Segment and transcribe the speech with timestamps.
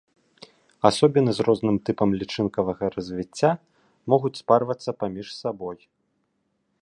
[0.89, 3.51] Асобіны з розным тыпам лічынкавага развіцця
[4.13, 5.77] могуць спарвацца паміж сабой.